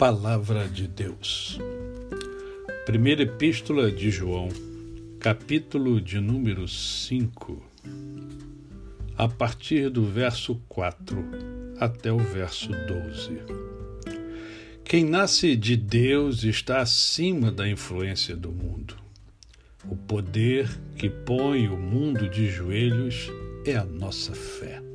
[0.00, 1.58] Palavra de Deus.
[2.86, 4.48] Primeira Epístola de João,
[5.18, 7.62] capítulo de número 5,
[9.18, 11.22] a partir do verso 4
[11.78, 13.42] até o verso 12.
[14.82, 18.96] Quem nasce de Deus está acima da influência do mundo.
[19.84, 23.30] O poder que põe o mundo de joelhos
[23.66, 24.89] é a nossa fé.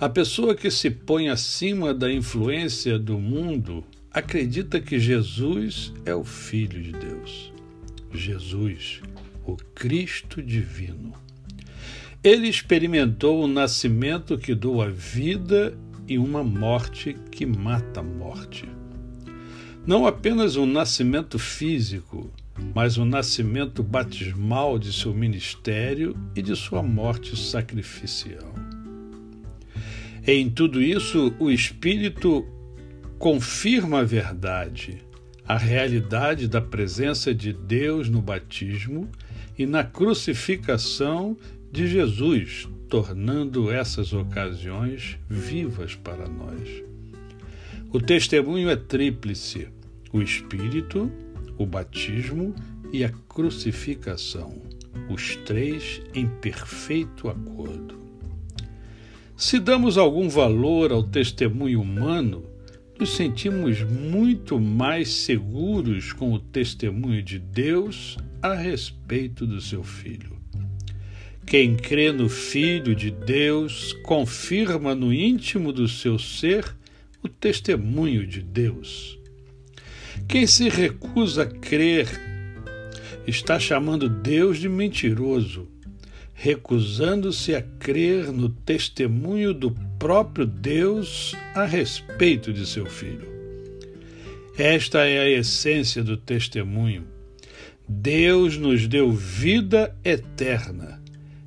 [0.00, 6.24] A pessoa que se põe acima da influência do mundo acredita que Jesus é o
[6.24, 7.52] Filho de Deus.
[8.12, 9.00] Jesus,
[9.46, 11.12] o Cristo divino.
[12.24, 18.68] Ele experimentou o nascimento que doa vida e uma morte que mata a morte.
[19.86, 22.32] Não apenas um nascimento físico,
[22.74, 28.63] mas o nascimento batismal de seu ministério e de sua morte sacrificial.
[30.26, 32.46] Em tudo isso, o Espírito
[33.18, 35.02] confirma a verdade,
[35.46, 39.06] a realidade da presença de Deus no batismo
[39.58, 41.36] e na crucificação
[41.70, 46.82] de Jesus, tornando essas ocasiões vivas para nós.
[47.92, 49.68] O testemunho é tríplice:
[50.10, 51.12] o Espírito,
[51.58, 52.54] o batismo
[52.90, 54.62] e a crucificação,
[55.10, 58.03] os três em perfeito acordo.
[59.36, 62.44] Se damos algum valor ao testemunho humano,
[62.98, 70.38] nos sentimos muito mais seguros com o testemunho de Deus a respeito do seu Filho.
[71.44, 76.64] Quem crê no Filho de Deus confirma no íntimo do seu ser
[77.20, 79.18] o testemunho de Deus.
[80.28, 82.08] Quem se recusa a crer
[83.26, 85.73] está chamando Deus de mentiroso
[86.34, 93.32] recusando-se a crer no testemunho do próprio Deus a respeito de seu filho.
[94.58, 97.04] Esta é a essência do testemunho.
[97.88, 101.02] Deus nos deu vida eterna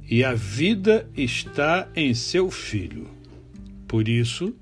[0.09, 3.09] e a vida está em seu filho.
[3.87, 4.55] Por isso,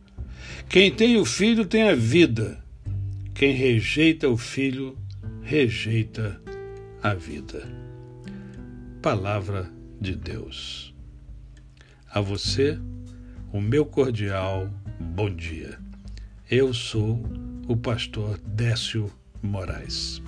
[0.67, 2.63] quem tem o filho tem a vida.
[3.33, 4.97] Quem rejeita o filho,
[5.41, 6.39] rejeita
[7.03, 7.67] a vida.
[9.01, 9.74] Palavra
[10.05, 10.93] de Deus.
[12.11, 12.79] A você,
[13.51, 15.79] o meu cordial bom dia.
[16.49, 17.23] Eu sou
[17.67, 19.11] o pastor Décio
[19.41, 20.21] Moraes.